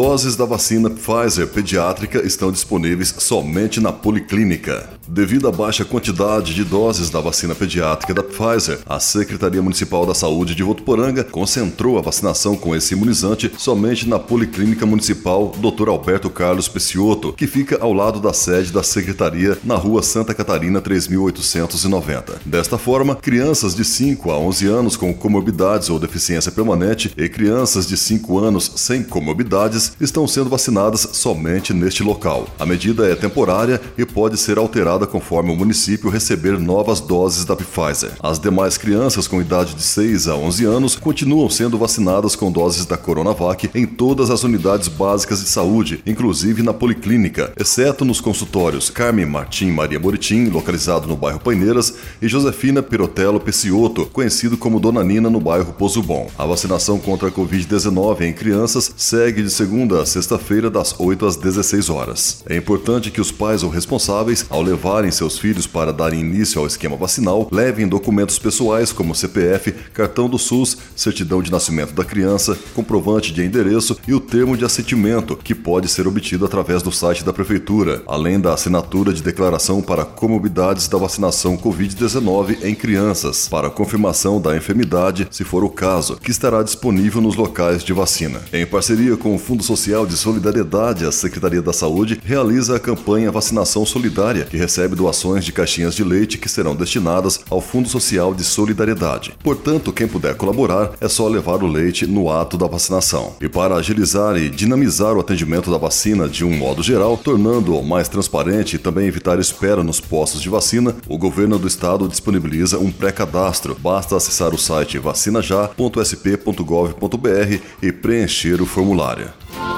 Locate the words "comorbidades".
25.12-25.90, 29.02-29.87, 80.04-80.88